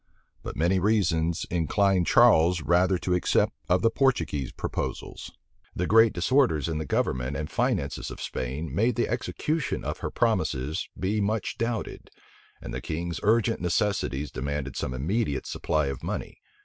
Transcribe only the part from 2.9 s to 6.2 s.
to accept of the Portuguese proposals. The great